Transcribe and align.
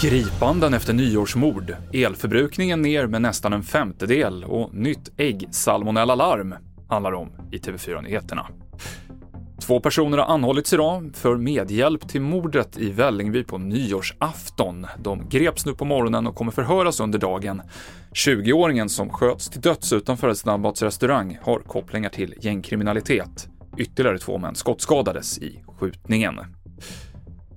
Gripanden 0.00 0.74
efter 0.74 0.92
nyårsmord, 0.92 1.76
elförbrukningen 1.92 2.82
ner 2.82 3.06
med 3.06 3.22
nästan 3.22 3.52
en 3.52 3.62
femtedel 3.62 4.44
och 4.44 4.74
nytt 4.74 5.12
äggsalmonellalarm 5.16 6.54
handlar 6.88 7.12
om 7.12 7.28
i 7.50 7.58
TV4-nyheterna. 7.58 8.46
Två 9.60 9.80
personer 9.80 10.18
har 10.18 10.34
anhållits 10.34 10.72
idag 10.72 11.10
för 11.14 11.36
medhjälp 11.36 12.08
till 12.08 12.20
mordet 12.20 12.78
i 12.78 12.90
Vällingby 12.90 13.44
på 13.44 13.58
nyårsafton. 13.58 14.86
De 14.98 15.28
greps 15.28 15.66
nu 15.66 15.74
på 15.74 15.84
morgonen 15.84 16.26
och 16.26 16.34
kommer 16.34 16.52
förhöras 16.52 17.00
under 17.00 17.18
dagen. 17.18 17.62
20-åringen 18.12 18.88
som 18.88 19.10
sköts 19.10 19.48
till 19.48 19.60
döds 19.60 19.92
utanför 19.92 20.28
en 20.28 20.36
snabbmatsrestaurang 20.36 21.38
har 21.42 21.58
kopplingar 21.58 22.10
till 22.10 22.34
gängkriminalitet. 22.40 23.48
Ytterligare 23.78 24.18
två 24.18 24.38
män 24.38 24.54
skottskadades 24.54 25.38
i 25.38 25.64
skjutningen. 25.78 26.40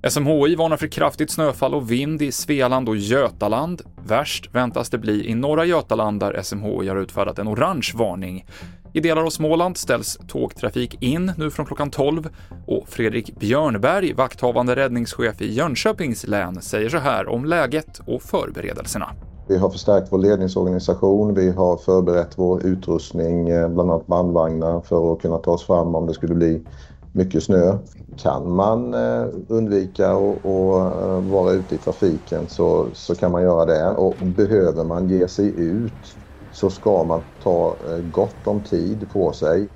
SMHI 0.08 0.54
varnar 0.54 0.76
för 0.76 0.86
kraftigt 0.86 1.30
snöfall 1.30 1.74
och 1.74 1.90
vind 1.90 2.22
i 2.22 2.32
Svealand 2.32 2.88
och 2.88 2.96
Götaland. 2.96 3.82
Värst 4.06 4.54
väntas 4.54 4.90
det 4.90 4.98
bli 4.98 5.28
i 5.28 5.34
norra 5.34 5.64
Götaland 5.64 6.20
där 6.20 6.42
SMHI 6.42 6.88
har 6.88 6.96
utfärdat 6.96 7.38
en 7.38 7.48
orange 7.48 7.92
varning. 7.94 8.46
I 8.92 9.00
delar 9.00 9.22
av 9.22 9.30
Småland 9.30 9.76
ställs 9.76 10.18
tågtrafik 10.28 11.02
in 11.02 11.32
nu 11.36 11.50
från 11.50 11.66
klockan 11.66 11.90
12 11.90 12.28
och 12.66 12.88
Fredrik 12.88 13.38
Björnberg, 13.38 14.12
vakthavande 14.12 14.76
räddningschef 14.76 15.40
i 15.40 15.54
Jönköpings 15.54 16.26
län, 16.26 16.62
säger 16.62 16.88
så 16.88 16.98
här 16.98 17.28
om 17.28 17.44
läget 17.44 18.00
och 18.06 18.22
förberedelserna. 18.22 19.14
Vi 19.48 19.56
har 19.58 19.70
förstärkt 19.70 20.12
vår 20.12 20.18
ledningsorganisation, 20.18 21.34
vi 21.34 21.50
har 21.50 21.76
förberett 21.76 22.38
vår 22.38 22.66
utrustning, 22.66 23.48
eh, 23.48 23.68
bland 23.68 23.90
annat 23.90 24.06
bandvagnar 24.06 24.80
för 24.80 25.12
att 25.12 25.20
kunna 25.22 25.38
ta 25.38 25.52
oss 25.52 25.66
fram 25.66 25.94
om 25.94 26.06
det 26.06 26.14
skulle 26.14 26.34
bli 26.34 26.66
mycket 27.12 27.42
snö. 27.44 27.78
Kan 28.16 28.52
man 28.54 28.94
eh, 28.94 29.26
undvika 29.48 30.10
att 30.10 30.44
eh, 30.44 31.20
vara 31.22 31.52
ute 31.52 31.74
i 31.74 31.78
trafiken 31.78 32.48
så, 32.48 32.94
så 32.94 33.16
kan 33.16 33.32
man 33.32 33.42
göra 33.42 33.64
det 33.66 33.90
och 33.96 34.26
behöver 34.26 34.84
man 34.84 35.08
ge 35.08 35.28
sig 35.28 35.60
ut 35.60 36.06
så 36.50 36.70
ska 36.70 37.04
man 37.04 37.24
ta 37.38 37.78
gott 38.02 38.46
om 38.46 38.64
tid 38.64 39.10
på 39.12 39.32
sig. 39.32 39.70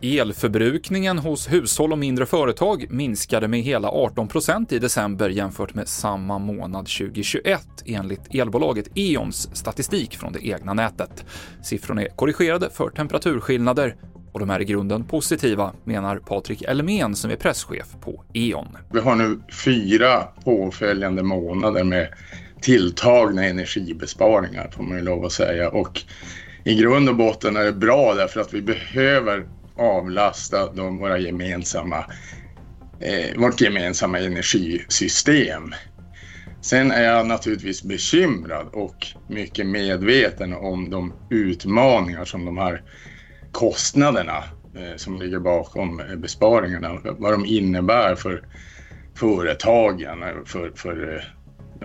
Elförbrukningen 0.00 1.18
hos 1.18 1.52
hushåll 1.52 1.92
och 1.92 1.98
mindre 1.98 2.26
företag 2.26 2.86
minskade 2.90 3.48
med 3.48 3.60
hela 3.60 3.88
18% 3.88 4.74
i 4.74 4.78
december 4.78 5.28
jämfört 5.28 5.74
med 5.74 5.88
samma 5.88 6.38
månad 6.38 6.86
2021 6.86 7.60
enligt 7.86 8.34
elbolaget 8.34 8.88
E.ONs 8.94 9.56
statistik 9.56 10.16
från 10.16 10.32
det 10.32 10.46
egna 10.48 10.74
nätet. 10.74 11.24
Siffrorna 11.62 12.02
är 12.02 12.08
korrigerade 12.08 12.70
för 12.70 12.90
temperaturskillnader 12.90 13.96
och 14.32 14.40
de 14.40 14.50
är 14.50 14.60
i 14.60 14.64
grunden 14.64 15.04
positiva, 15.04 15.72
menar 15.84 16.16
Patrik 16.16 16.62
Elmén 16.62 17.16
som 17.16 17.30
är 17.30 17.36
presschef 17.36 17.86
på 18.00 18.24
E.ON. 18.34 18.76
Vi 18.92 19.00
har 19.00 19.14
nu 19.14 19.40
fyra 19.64 20.22
påföljande 20.44 21.22
månader 21.22 21.84
med 21.84 22.08
tilltagna 22.60 23.44
energibesparingar 23.44 24.70
får 24.76 24.82
man 24.82 24.98
ju 24.98 25.04
lov 25.04 25.24
att 25.24 25.32
säga 25.32 25.70
och 25.70 26.02
i 26.64 26.74
grund 26.74 27.08
och 27.08 27.16
botten 27.16 27.56
är 27.56 27.64
det 27.64 27.72
bra 27.72 28.14
därför 28.14 28.40
att 28.40 28.54
vi 28.54 28.62
behöver 28.62 29.46
avlasta 29.78 30.72
de, 30.72 30.98
våra 30.98 31.18
gemensamma, 31.18 32.04
eh, 33.00 33.38
vårt 33.40 33.60
gemensamma 33.60 34.18
energisystem. 34.18 35.74
Sen 36.62 36.90
är 36.90 37.02
jag 37.02 37.26
naturligtvis 37.26 37.82
bekymrad 37.82 38.66
och 38.72 39.06
mycket 39.28 39.66
medveten 39.66 40.54
om 40.54 40.90
de 40.90 41.12
utmaningar 41.30 42.24
som 42.24 42.44
de 42.44 42.58
här 42.58 42.82
kostnaderna 43.52 44.44
eh, 44.76 44.96
som 44.96 45.18
ligger 45.18 45.38
bakom 45.38 46.00
eh, 46.00 46.16
besparingarna, 46.16 47.00
vad 47.18 47.32
de 47.32 47.46
innebär 47.46 48.14
för 48.14 48.42
företagen, 49.18 50.24
för, 50.46 50.72
för 50.76 51.14
eh, 51.14 51.22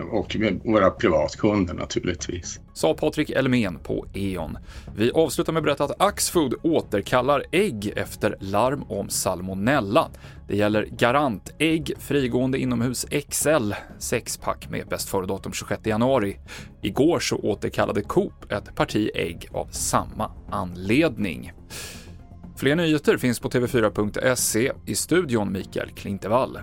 och 0.00 0.36
våra 0.64 0.90
privatkunder 0.90 1.74
naturligtvis. 1.74 2.60
Sa 2.74 2.94
Patrik 2.94 3.30
Elmén 3.30 3.78
på 3.78 4.06
E.ON. 4.12 4.58
Vi 4.96 5.10
avslutar 5.10 5.52
med 5.52 5.60
att 5.60 5.64
berätta 5.64 5.84
att 5.84 6.02
Axfood 6.02 6.54
återkallar 6.62 7.44
ägg 7.52 7.92
efter 7.96 8.36
larm 8.40 8.82
om 8.88 9.08
salmonella. 9.08 10.08
Det 10.48 10.56
gäller 10.56 10.84
Garantägg 10.84 11.92
frigående 11.98 12.58
inomhus 12.58 13.06
XL, 13.30 13.72
sexpack 13.98 14.68
med 14.70 14.88
bäst 14.88 15.08
före-datum 15.08 15.52
26 15.52 15.86
januari. 15.86 16.38
Igår 16.82 17.20
så 17.20 17.36
återkallade 17.36 18.02
Coop 18.02 18.52
ett 18.52 18.74
parti 18.74 19.10
ägg 19.14 19.48
av 19.52 19.66
samma 19.70 20.30
anledning. 20.50 21.52
Fler 22.56 22.76
nyheter 22.76 23.16
finns 23.16 23.40
på 23.40 23.48
tv4.se. 23.48 24.72
I 24.86 24.94
studion 24.94 25.52
Mikael 25.52 25.90
Klintevall. 25.90 26.58